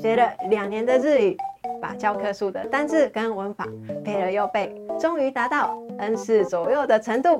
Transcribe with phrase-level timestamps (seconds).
[0.00, 1.36] 学了两年的日语，
[1.82, 3.66] 把教科书的单字跟文法
[4.04, 7.36] 背了又背，终于达到 N 四左右的程度，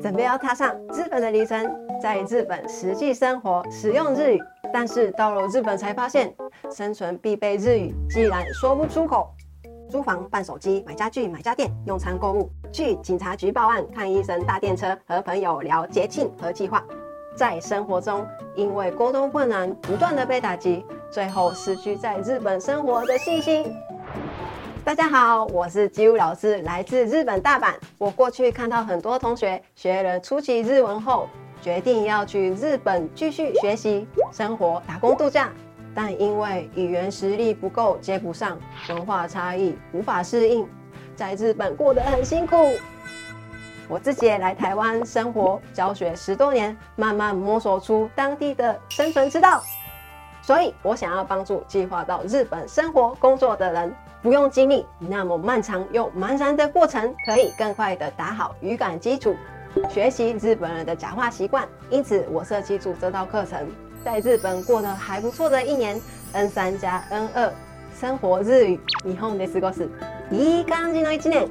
[0.00, 1.68] 准备要踏上日本的旅程，
[2.00, 4.40] 在日本实际生活使用日语。
[4.72, 6.32] 但是到了日本才发现，
[6.70, 9.28] 生存必备日语既然说不出口。
[9.90, 16.84] 租房、办手机、买家具、买家电、用餐、购物、去警察局报案、看医生、搭电车、和朋友聊节庆和计划，
[17.34, 23.74] 在生活中因为沟通困难，不断的被打击，最后失去在日本生活的信心。
[24.84, 27.72] 大家好，我是吉武老师，来自日本大阪。
[27.96, 31.28] 我过去看到很多同学学了初级日文后，
[31.62, 35.50] 决定要去日本继续学习、生活、打工度假。
[35.94, 38.58] 但因为语言实力不够，接不上
[38.90, 40.66] 文化差异，无法适应，
[41.16, 42.56] 在日本过得很辛苦。
[43.88, 49.62] 我自己也来台湾生活教学十多年，慢慢摸索出当地的生存之道。
[50.48, 59.36] 所以我想要帮助计划到日本生活工作的人，不用经历那么漫长又茫然的过程，可以更快的打好语感基础，
[59.90, 61.68] 学习日本人的讲话习惯。
[61.90, 63.68] 因此，我设计出这套课程。
[64.02, 66.00] 在日本过得还不错的一年
[66.32, 67.52] ，N 三加 N 二
[67.94, 69.86] 生活日语，以后的四个是
[70.30, 71.46] 一刚进入一年，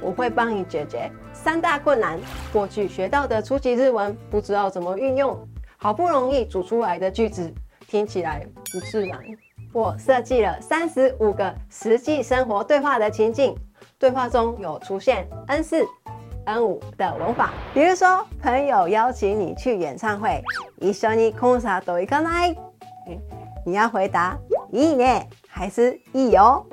[0.00, 2.18] 我会帮你解决三大困难。
[2.52, 5.38] 过去学到的初级日文不知道怎么运用，
[5.76, 7.48] 好不容易组出来的句子
[7.91, 9.19] 听起来不自然。
[9.73, 13.55] 我设计了三十五个实际生活对话的情境，
[13.99, 15.85] 对话中有出现 N 四。
[16.45, 20.41] N 五的文法，比如说朋友邀请你去演唱会，
[20.79, 22.55] 一緒にコンサート行かない？
[23.65, 24.37] 你要回答
[24.71, 26.63] いいね还是いいよ？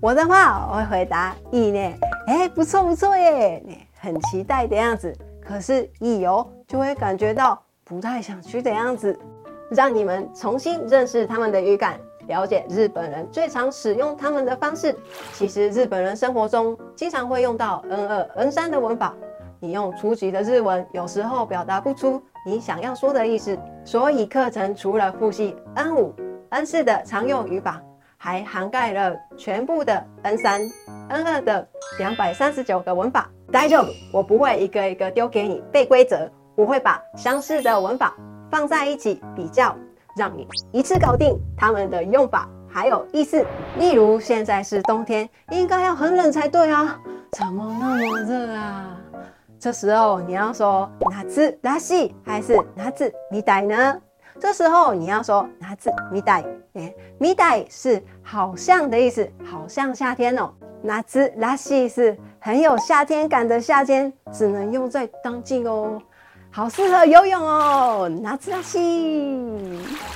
[0.00, 3.62] 我的话我会回答いいね，哎，不错不错耶，
[4.00, 5.14] 很期待的样子。
[5.46, 9.18] 可是いいよ就会感觉到不太想去的样子，
[9.71, 11.99] 让你们重新认识他们的语感。
[12.27, 14.95] 了解日本人最常使用他们的方式。
[15.33, 19.13] 其实日本人生活中经常会用到 N 二、N 三的文法。
[19.59, 23.57] 你用初级的日文，有时候表达不出你想要说的意思。
[23.83, 26.13] 所以课程除了复习 N 五、
[26.49, 27.81] N 四的常用语法，
[28.17, 30.61] 还涵盖了全部的 N 三、
[31.09, 31.67] N 二的
[31.97, 33.29] 两百三十九个文法。
[33.51, 38.15] 大丈夫，我不会一个一个丢给你背规则，我会把相似的文法
[38.51, 39.75] 放在一起比较。
[40.17, 43.45] 让你一次搞定他们的用法还有意思。
[43.77, 46.99] 例如，现在是冬天，应该要很冷才对啊，
[47.31, 48.97] 怎么那么热啊？
[49.57, 54.01] 这时候你要说哪次拉西还是哪次米代呢？
[54.37, 56.43] 这时候你要说哪次米代？
[56.73, 60.51] 哎，米代是好像的意思，好像夏天哦。
[60.81, 66.01] 哪次拉西是很有夏天感的夏天，只能用在当季哦。
[66.53, 68.77] 好适合游泳哦，拿兹拉西。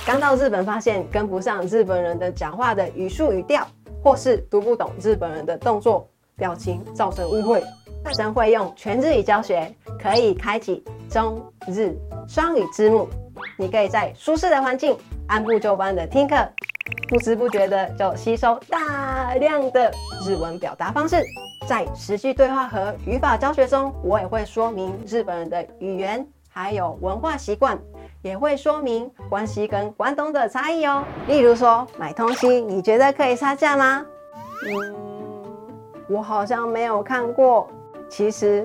[0.06, 3.66] 刚到日本，发现跟不上日本人的讲话的语速语调，
[4.04, 7.62] 或是读不懂日本人的动作表情，造成误会。
[8.04, 11.96] 课程会用全日语教学，可以开启中日
[12.28, 13.08] 双语字幕。
[13.56, 14.94] 你可以在舒适的环境
[15.28, 16.36] 按部就班的听课，
[17.08, 19.90] 不知不觉的就吸收大量的
[20.26, 21.16] 日文表达方式。
[21.66, 27.76] 在实际对话和语法教学中，我也会说明日本人的语言还有文化习惯，
[28.22, 31.02] 也会说明关西跟关东的差异哦。
[31.26, 34.06] 例如说，买东西你觉得可以杀价吗？
[34.64, 34.94] 嗯，
[36.08, 37.68] 我好像没有看过。
[38.08, 38.64] 其实，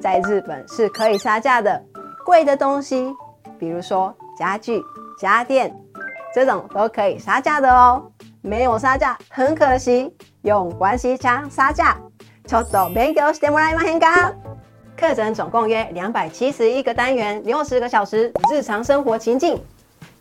[0.00, 1.80] 在日本是可以杀价的。
[2.26, 3.14] 贵的东西，
[3.56, 4.82] 比如说家具、
[5.16, 5.72] 家电
[6.34, 8.02] 这种都可以杀价的哦。
[8.40, 11.96] 没有杀价很可惜，用关西腔杀价。
[12.45, 14.33] ちょっと勉強してもらえませんか？
[14.95, 19.59] 课程总共约两百七十一个单元，六十个小时，日常生活情境，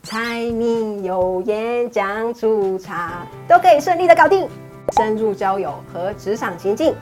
[0.02, 4.48] 柴米油盐酱醋茶都可以顺利的搞定。
[4.96, 6.94] 深入交友和职场情境，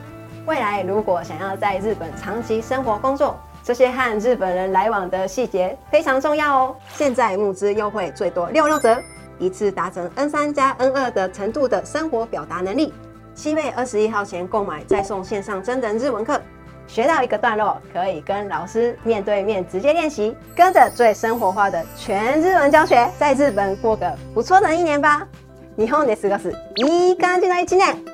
[0.45, 6.75] 未来如果想要在日本长期生活工作，这些和日本人来往的细节非常重要哦。
[6.93, 8.97] 现在募资优惠最多六六折，
[9.37, 12.93] 一次达成 N 三加 N 二的程度的生活表达能力。
[13.39, 16.41] 七月二十一号前购买，再送线上真人日文课。
[16.87, 25.27] 学到一个段落，可以跟老师面对面直接练习，跟着最生活化的全日文教学，在日本过个不错的一年吧。
[25.77, 28.08] 日本ですがすいい感じの一年。